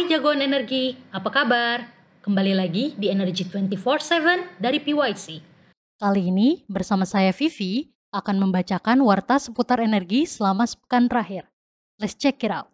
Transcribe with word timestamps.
Hai 0.00 0.08
jagoan 0.08 0.40
energi, 0.40 0.96
apa 1.12 1.28
kabar? 1.28 1.84
Kembali 2.24 2.56
lagi 2.56 2.96
di 2.96 3.12
Energy 3.12 3.44
24/7 3.44 4.56
dari 4.56 4.80
PYC. 4.80 5.44
Kali 6.00 6.32
ini 6.32 6.64
bersama 6.72 7.04
saya 7.04 7.36
Vivi 7.36 7.92
akan 8.08 8.48
membacakan 8.48 9.04
warta 9.04 9.36
seputar 9.36 9.76
energi 9.84 10.24
selama 10.24 10.64
sepekan 10.64 11.04
terakhir. 11.04 11.52
Let's 12.00 12.16
check 12.16 12.40
it 12.40 12.48
out. 12.48 12.72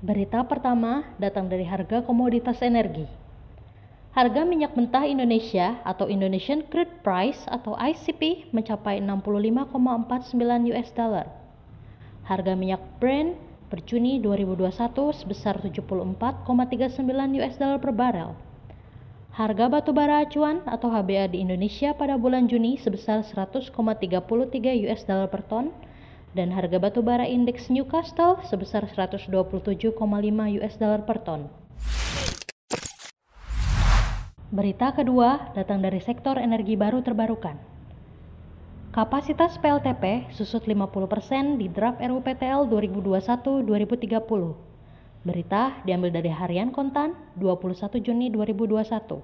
Berita 0.00 0.40
pertama 0.48 1.04
datang 1.20 1.52
dari 1.52 1.68
harga 1.68 2.00
komoditas 2.00 2.64
energi. 2.64 3.04
Harga 4.16 4.48
minyak 4.48 4.72
mentah 4.72 5.04
Indonesia 5.04 5.84
atau 5.84 6.08
Indonesian 6.08 6.64
Crude 6.64 7.04
Price 7.04 7.44
atau 7.44 7.76
ICP 7.76 8.48
mencapai 8.56 9.04
65,49 9.04 10.64
US 10.72 10.88
dollar. 10.96 11.28
Harga 12.24 12.56
minyak 12.56 12.80
Brent 12.96 13.49
per 13.70 13.86
Juni 13.86 14.18
2021 14.18 15.14
sebesar 15.14 15.62
74,39 15.62 17.38
US 17.38 17.54
dollar 17.54 17.78
per 17.78 17.94
barel. 17.94 18.34
Harga 19.30 19.70
batu 19.70 19.94
bara 19.94 20.26
acuan 20.26 20.58
atau 20.66 20.90
HBA 20.90 21.30
di 21.30 21.38
Indonesia 21.46 21.94
pada 21.94 22.18
bulan 22.18 22.50
Juni 22.50 22.82
sebesar 22.82 23.22
100,33 23.22 23.70
US 24.90 25.06
dollar 25.06 25.30
per 25.30 25.46
ton 25.46 25.70
dan 26.34 26.50
harga 26.50 26.82
batu 26.82 26.98
bara 26.98 27.30
indeks 27.30 27.70
Newcastle 27.70 28.42
sebesar 28.50 28.90
127,5 28.90 29.30
US 30.58 30.74
dollar 30.74 31.06
per 31.06 31.22
ton. 31.22 31.46
Berita 34.50 34.90
kedua 34.90 35.54
datang 35.54 35.78
dari 35.78 36.02
sektor 36.02 36.34
energi 36.34 36.74
baru 36.74 37.06
terbarukan. 37.06 37.69
Kapasitas 38.90 39.54
PLTP 39.62 40.34
susut 40.34 40.66
50% 40.66 41.62
di 41.62 41.70
draft 41.70 42.02
RUPTL 42.02 42.66
2021-2030. 42.66 43.62
Berita 45.22 45.78
diambil 45.86 46.10
dari 46.10 46.26
Harian 46.26 46.74
Kontan 46.74 47.14
21 47.38 48.02
Juni 48.02 48.34
2021. 48.34 49.22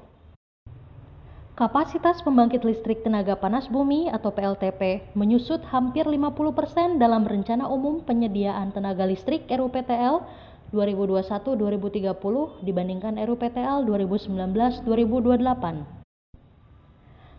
Kapasitas 1.58 2.22
pembangkit 2.22 2.62
listrik 2.62 3.02
tenaga 3.02 3.34
panas 3.34 3.66
bumi 3.66 4.06
atau 4.06 4.30
PLTP 4.30 5.02
menyusut 5.18 5.58
hampir 5.74 6.06
50% 6.06 7.02
dalam 7.02 7.26
rencana 7.26 7.66
umum 7.66 8.06
penyediaan 8.06 8.70
tenaga 8.70 9.02
listrik 9.02 9.50
RUPTL 9.50 10.22
2021-2030 10.70 12.62
dibandingkan 12.62 13.18
RUPTL 13.18 13.82
2019-2028. 13.82 15.95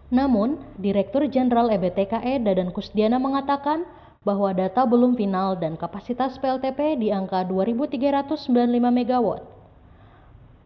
Namun, 0.08 0.64
Direktur 0.80 1.28
Jenderal 1.28 1.68
EBTKE 1.68 2.40
Dadan 2.40 2.72
Kusdiana 2.72 3.20
mengatakan 3.20 3.84
bahwa 4.24 4.56
data 4.56 4.88
belum 4.88 5.20
final 5.20 5.60
dan 5.60 5.76
kapasitas 5.76 6.40
PLTP 6.40 7.00
di 7.00 7.12
angka 7.12 7.44
2.395 7.48 8.48
MW. 8.76 9.28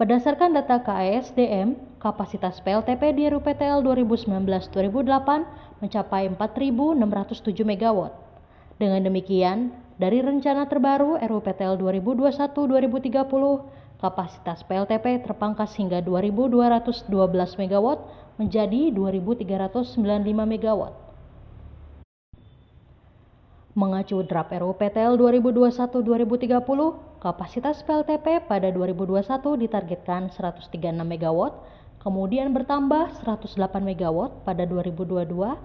Berdasarkan 0.02 0.58
data 0.58 0.82
KASDM, 0.82 1.78
kapasitas 2.02 2.58
PLTP 2.66 3.14
di 3.14 3.30
RUPTL 3.30 3.86
2019-2008 3.86 5.78
mencapai 5.78 6.26
4.607 6.34 7.62
MW. 7.62 8.10
Dengan 8.82 9.06
demikian, 9.06 9.70
dari 10.02 10.26
rencana 10.26 10.66
terbaru 10.66 11.22
RUPTL 11.22 11.78
2021-2030, 11.78 13.62
kapasitas 14.02 14.66
PLTP 14.66 15.22
terpangkas 15.22 15.78
hingga 15.78 16.02
2.212 16.02 17.06
MW 17.62 17.88
menjadi 18.42 18.90
2.395 18.90 20.02
MW. 20.34 20.82
Mengacu 23.72 24.20
draft 24.28 24.52
RUPTL 24.52 25.16
2021-2030, 25.16 27.24
kapasitas 27.24 27.80
PLTP 27.88 28.44
pada 28.44 28.68
2021 28.68 29.64
ditargetkan 29.64 30.28
136 30.28 30.76
MW, 31.08 31.40
kemudian 32.04 32.52
bertambah 32.52 33.24
108 33.24 33.80
MW 33.80 34.44
pada 34.44 34.68
2022 34.68 35.56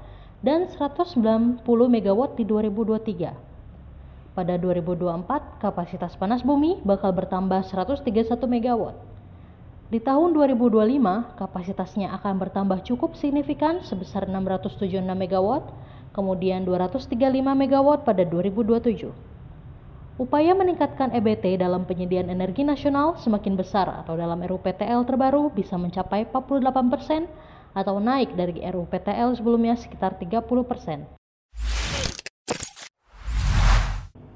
dan 0.45 0.69
190 0.71 1.67
MW 1.67 2.21
di 2.39 2.45
2023. 2.47 3.56
Pada 4.37 4.61
2024, 4.61 5.65
kapasitas 5.65 6.13
panas 6.13 6.45
bumi 6.45 6.85
bakal 6.85 7.09
bertambah 7.17 7.65
131 7.73 8.05
MW. 8.37 8.93
Di 9.89 9.97
tahun 9.97 10.37
2025, 10.37 11.41
kapasitasnya 11.41 12.13
akan 12.21 12.45
bertambah 12.45 12.85
cukup 12.85 13.17
signifikan 13.17 13.81
sebesar 13.81 14.29
676 14.29 14.93
MW, 15.09 15.49
kemudian 16.13 16.69
235 16.69 17.17
MW 17.33 17.89
pada 18.05 18.23
2027. 18.29 19.09
Upaya 20.21 20.53
meningkatkan 20.53 21.17
EBT 21.17 21.57
dalam 21.57 21.89
penyediaan 21.89 22.29
energi 22.29 22.61
nasional 22.61 23.17
semakin 23.17 23.57
besar 23.57 23.89
atau 24.05 24.21
dalam 24.21 24.45
RUPTL 24.45 25.01
terbaru 25.09 25.49
bisa 25.49 25.81
mencapai 25.81 26.29
48 26.29 26.93
persen 26.93 27.25
atau 27.73 27.97
naik 28.05 28.37
dari 28.37 28.61
RUPTL 28.61 29.33
sebelumnya 29.33 29.81
sekitar 29.81 30.21
30 30.21 30.45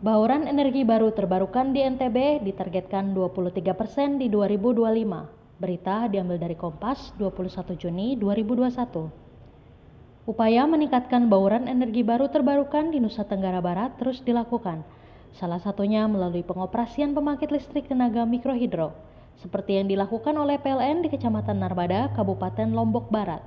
Bauran 0.00 0.48
energi 0.48 0.80
baru 0.80 1.12
terbarukan 1.12 1.76
di 1.76 1.84
NTB 1.84 2.40
ditargetkan 2.40 3.12
23% 3.12 4.16
di 4.16 4.32
2025. 4.32 5.60
Berita 5.60 6.08
diambil 6.08 6.40
dari 6.40 6.56
Kompas 6.56 7.12
21 7.20 7.76
Juni 7.76 8.16
2021. 8.16 10.24
Upaya 10.24 10.64
meningkatkan 10.64 11.28
bauran 11.28 11.68
energi 11.68 12.00
baru 12.00 12.32
terbarukan 12.32 12.88
di 12.88 12.96
Nusa 12.96 13.28
Tenggara 13.28 13.60
Barat 13.60 14.00
terus 14.00 14.24
dilakukan. 14.24 14.88
Salah 15.36 15.60
satunya 15.60 16.08
melalui 16.08 16.48
pengoperasian 16.48 17.12
pembangkit 17.12 17.52
listrik 17.52 17.84
tenaga 17.84 18.24
mikrohidro, 18.24 18.96
seperti 19.36 19.84
yang 19.84 19.86
dilakukan 19.92 20.32
oleh 20.32 20.56
PLN 20.64 21.04
di 21.04 21.12
Kecamatan 21.12 21.60
Narbada, 21.60 22.08
Kabupaten 22.16 22.72
Lombok 22.72 23.12
Barat. 23.12 23.44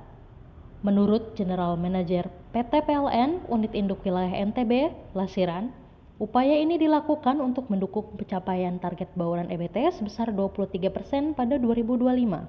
Menurut 0.86 1.34
General 1.34 1.74
Manager 1.74 2.30
PT 2.54 2.86
PLN 2.86 3.42
Unit 3.50 3.74
Induk 3.74 4.06
Wilayah 4.06 4.38
NTB, 4.38 4.94
Lasiran, 5.18 5.82
Upaya 6.14 6.54
ini 6.54 6.78
dilakukan 6.78 7.42
untuk 7.42 7.66
mendukung 7.66 8.14
pencapaian 8.14 8.78
target 8.78 9.10
bauran 9.18 9.50
EBT 9.50 9.98
sebesar 9.98 10.30
23% 10.30 11.34
pada 11.34 11.58
2025. 11.58 12.46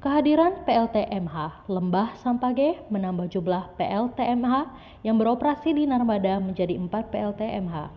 Kehadiran 0.00 0.64
PLTMH 0.64 1.68
Lembah 1.68 2.16
Sampage 2.24 2.80
menambah 2.88 3.28
jumlah 3.28 3.76
PLTMH 3.76 4.72
yang 5.04 5.20
beroperasi 5.20 5.76
di 5.76 5.84
Narmada 5.84 6.40
menjadi 6.40 6.80
4 6.80 7.12
PLTMH. 7.12 7.92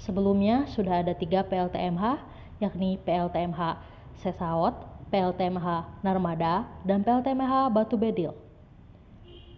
Sebelumnya 0.00 0.64
sudah 0.72 1.04
ada 1.04 1.12
3 1.12 1.28
PLTMH 1.28 2.04
yakni 2.64 2.96
PLTMH 3.04 3.84
Sesaot, 4.24 4.80
PLTMH 5.12 6.00
Narmada, 6.00 6.64
dan 6.88 7.04
PLTMH 7.04 7.68
Batu 7.68 8.00
Bedil. 8.00 8.47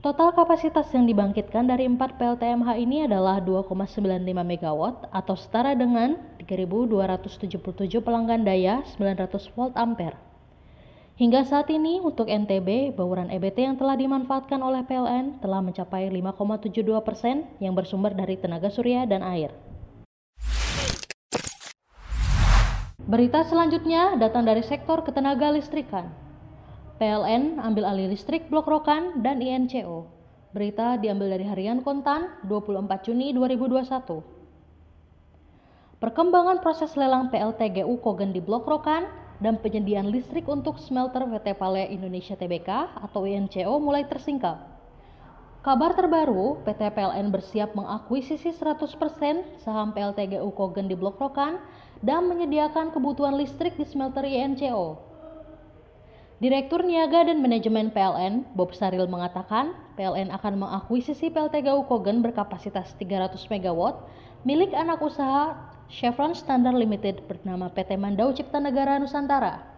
Total 0.00 0.32
kapasitas 0.32 0.88
yang 0.96 1.04
dibangkitkan 1.04 1.68
dari 1.68 1.84
4 1.84 2.00
PLTMH 2.16 2.72
ini 2.80 3.04
adalah 3.04 3.36
2,95 3.36 4.00
MW 4.32 4.80
atau 5.12 5.36
setara 5.36 5.76
dengan 5.76 6.16
3.277 6.40 7.60
pelanggan 8.00 8.40
daya 8.40 8.80
900 8.96 9.28
volt 9.52 9.76
ampere. 9.76 10.16
Hingga 11.20 11.44
saat 11.44 11.68
ini 11.68 12.00
untuk 12.00 12.32
NTB, 12.32 12.96
bauran 12.96 13.28
EBT 13.28 13.60
yang 13.60 13.76
telah 13.76 13.92
dimanfaatkan 13.92 14.56
oleh 14.64 14.80
PLN 14.88 15.36
telah 15.44 15.60
mencapai 15.60 16.08
5,72 16.08 16.80
persen 17.04 17.44
yang 17.60 17.76
bersumber 17.76 18.16
dari 18.16 18.40
tenaga 18.40 18.72
surya 18.72 19.04
dan 19.04 19.20
air. 19.20 19.52
Berita 23.04 23.44
selanjutnya 23.44 24.16
datang 24.16 24.48
dari 24.48 24.64
sektor 24.64 25.04
ketenaga 25.04 25.52
listrikan. 25.52 26.29
PLN 27.00 27.56
ambil 27.64 27.88
alih 27.88 28.12
listrik 28.12 28.52
Blok 28.52 28.68
Rokan 28.68 29.24
dan 29.24 29.40
INCO. 29.40 30.04
Berita 30.52 31.00
diambil 31.00 31.32
dari 31.32 31.48
Harian 31.48 31.80
Kontan 31.80 32.28
24 32.44 33.08
Juni 33.08 33.32
2021. 33.32 34.20
Perkembangan 35.96 36.60
proses 36.60 36.92
lelang 37.00 37.32
PLTGU 37.32 38.04
Kogen 38.04 38.36
di 38.36 38.44
Blok 38.44 38.68
Rokan 38.68 39.08
dan 39.40 39.56
penyediaan 39.64 40.12
listrik 40.12 40.44
untuk 40.44 40.76
smelter 40.76 41.24
PT 41.24 41.56
Pale 41.56 41.88
Indonesia 41.88 42.36
Tbk 42.36 42.68
atau 43.00 43.24
INCO 43.24 43.80
mulai 43.80 44.04
tersingkap. 44.04 44.60
Kabar 45.64 45.96
terbaru, 45.96 46.60
PT 46.68 46.84
PLN 46.92 47.32
bersiap 47.32 47.72
mengakuisisi 47.72 48.52
100% 48.52 49.56
saham 49.64 49.96
PLTGU 49.96 50.52
Kogen 50.52 50.84
di 50.84 51.00
Blok 51.00 51.16
Rokan 51.16 51.64
dan 52.04 52.28
menyediakan 52.28 52.92
kebutuhan 52.92 53.40
listrik 53.40 53.80
di 53.80 53.88
smelter 53.88 54.28
INCO. 54.28 55.09
Direktur 56.40 56.80
Niaga 56.80 57.28
dan 57.28 57.44
Manajemen 57.44 57.92
PLN, 57.92 58.56
Bob 58.56 58.72
Saril 58.72 59.04
mengatakan, 59.04 59.76
PLN 60.00 60.32
akan 60.32 60.64
mengakuisisi 60.64 61.28
PLTGU 61.28 61.84
Kogen 61.84 62.24
berkapasitas 62.24 62.96
300 62.96 63.36
MW 63.44 63.80
milik 64.48 64.72
anak 64.72 65.04
usaha 65.04 65.52
Chevron 65.92 66.32
Standard 66.32 66.80
Limited 66.80 67.28
bernama 67.28 67.68
PT 67.68 68.00
Mandau 68.00 68.32
Cipta 68.32 68.56
Negara 68.56 68.96
Nusantara. 68.96 69.68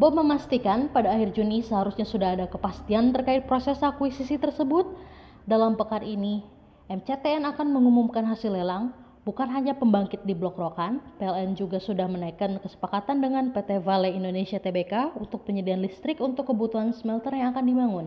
Bob 0.00 0.16
memastikan 0.16 0.88
pada 0.88 1.12
akhir 1.12 1.36
Juni 1.36 1.60
seharusnya 1.60 2.08
sudah 2.08 2.32
ada 2.32 2.48
kepastian 2.48 3.12
terkait 3.12 3.44
proses 3.44 3.84
akuisisi 3.84 4.40
tersebut. 4.40 4.96
Dalam 5.44 5.76
pekan 5.76 6.08
ini, 6.08 6.40
MCTN 6.88 7.44
akan 7.52 7.68
mengumumkan 7.68 8.24
hasil 8.24 8.48
lelang 8.48 8.96
Bukan 9.22 9.46
hanya 9.54 9.78
pembangkit 9.78 10.26
di 10.26 10.34
Blok 10.34 10.58
Rokan, 10.58 10.98
PLN 11.22 11.54
juga 11.54 11.78
sudah 11.78 12.10
menaikkan 12.10 12.58
kesepakatan 12.58 13.22
dengan 13.22 13.54
PT 13.54 13.78
Vale 13.78 14.10
Indonesia 14.10 14.58
Tbk 14.58 15.14
untuk 15.14 15.46
penyediaan 15.46 15.78
listrik 15.78 16.18
untuk 16.18 16.50
kebutuhan 16.50 16.90
smelter 16.90 17.30
yang 17.30 17.54
akan 17.54 17.62
dibangun. 17.62 18.06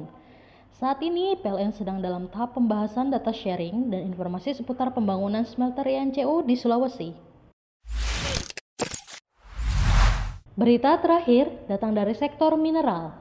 Saat 0.75 0.99
ini, 0.99 1.39
PLN 1.39 1.71
sedang 1.71 2.03
dalam 2.03 2.27
tahap 2.27 2.59
pembahasan 2.59 3.15
data 3.15 3.31
sharing 3.31 3.95
dan 3.95 4.11
informasi 4.11 4.59
seputar 4.59 4.91
pembangunan 4.91 5.47
smelter 5.47 5.87
INCO 5.87 6.43
di 6.43 6.59
Sulawesi. 6.59 7.15
Berita 10.59 10.99
terakhir 10.99 11.47
datang 11.71 11.95
dari 11.95 12.11
sektor 12.11 12.59
mineral. 12.59 13.15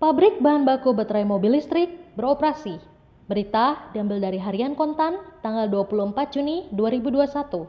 Pabrik 0.00 0.40
bahan 0.40 0.64
baku 0.64 0.96
baterai 0.96 1.28
mobil 1.28 1.60
listrik 1.60 1.92
beroperasi 2.16 2.95
Berita 3.26 3.90
diambil 3.90 4.22
dari 4.22 4.38
Harian 4.38 4.78
Kontan 4.78 5.18
tanggal 5.42 5.66
24 5.66 6.14
Juni 6.30 6.70
2021. 6.70 7.66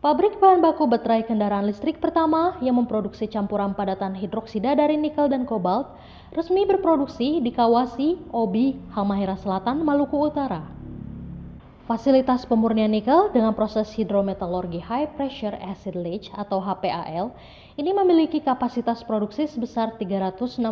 Pabrik 0.00 0.40
bahan 0.40 0.64
baku 0.64 0.88
baterai 0.88 1.20
kendaraan 1.20 1.68
listrik 1.68 2.00
pertama 2.00 2.56
yang 2.64 2.80
memproduksi 2.80 3.28
campuran 3.28 3.76
padatan 3.76 4.16
hidroksida 4.16 4.72
dari 4.72 4.96
nikel 4.96 5.28
dan 5.28 5.44
kobalt 5.44 5.92
resmi 6.32 6.64
berproduksi 6.64 7.44
di 7.44 7.52
Kawasi, 7.52 8.16
Obi, 8.32 8.80
Halmahera 8.96 9.36
Selatan, 9.36 9.84
Maluku 9.84 10.16
Utara. 10.16 10.64
Fasilitas 11.86 12.42
pemurnian 12.50 12.90
nikel 12.90 13.30
dengan 13.30 13.54
proses 13.54 13.94
hidrometalurgi 13.94 14.82
high 14.82 15.06
pressure 15.14 15.54
acid 15.54 15.94
leach 15.94 16.34
atau 16.34 16.58
HPAL 16.58 17.30
ini 17.78 17.94
memiliki 17.94 18.42
kapasitas 18.42 19.06
produksi 19.06 19.46
sebesar 19.46 19.94
365.000 19.94 20.66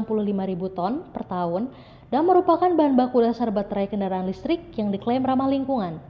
ton 0.75 1.07
per 1.15 1.23
tahun 1.31 1.71
dan 2.11 2.27
merupakan 2.27 2.67
bahan 2.67 2.99
baku 2.99 3.23
dasar 3.23 3.55
baterai 3.55 3.87
kendaraan 3.87 4.27
listrik 4.27 4.75
yang 4.75 4.91
diklaim 4.91 5.23
ramah 5.23 5.47
lingkungan. 5.47 6.03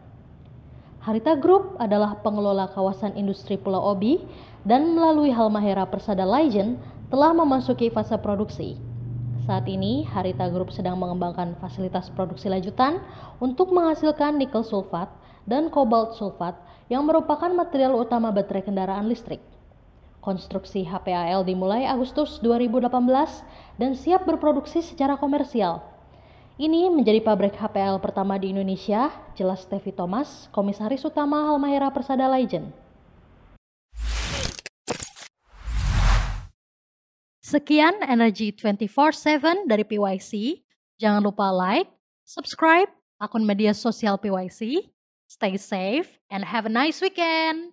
Harita 1.05 1.37
Group 1.37 1.77
adalah 1.77 2.17
pengelola 2.25 2.73
kawasan 2.73 3.12
industri 3.12 3.61
Pulau 3.61 3.85
Obi 3.93 4.25
dan 4.65 4.97
melalui 4.97 5.29
Halmahera 5.29 5.85
Persada 5.85 6.25
Legend 6.25 6.81
telah 7.12 7.37
memasuki 7.37 7.93
fase 7.93 8.17
produksi. 8.17 8.94
Saat 9.44 9.69
ini, 9.69 10.08
Harita 10.08 10.49
Group 10.49 10.73
sedang 10.73 10.96
mengembangkan 10.96 11.56
fasilitas 11.61 12.08
produksi 12.08 12.49
lanjutan 12.49 13.05
untuk 13.38 13.70
menghasilkan 13.70 14.41
nikel 14.41 14.64
sulfat 14.64 15.12
dan 15.44 15.69
kobalt 15.69 16.17
sulfat 16.17 16.56
yang 16.88 17.05
merupakan 17.05 17.52
material 17.52 17.96
utama 18.00 18.32
baterai 18.32 18.64
kendaraan 18.64 19.05
listrik. 19.05 19.44
Konstruksi 20.25 20.88
HPAL 20.88 21.44
dimulai 21.44 21.85
Agustus 21.85 22.41
2018 22.41 22.88
dan 23.76 23.93
siap 23.93 24.25
berproduksi 24.25 24.81
secara 24.81 25.20
komersial 25.20 25.94
ini 26.55 26.87
menjadi 26.87 27.19
pabrik 27.19 27.58
HPL 27.58 27.99
pertama 27.99 28.38
di 28.38 28.55
Indonesia, 28.55 29.11
jelas 29.35 29.67
Tevi 29.67 29.91
Thomas, 29.91 30.46
Komisaris 30.55 31.02
Utama 31.02 31.50
Halmahera 31.50 31.91
Persada 31.91 32.31
Legend. 32.31 32.84
Sekian 37.55 37.95
Energy 38.03 38.51
24/7 38.51 39.71
dari 39.71 39.87
PYC. 39.87 40.59
Jangan 40.99 41.23
lupa 41.23 41.55
like, 41.55 41.87
subscribe 42.27 42.91
akun 43.23 43.47
media 43.47 43.71
sosial 43.71 44.19
PYC. 44.19 44.91
Stay 45.31 45.55
safe 45.55 46.19
and 46.35 46.43
have 46.43 46.67
a 46.67 46.73
nice 46.75 46.99
weekend. 46.99 47.71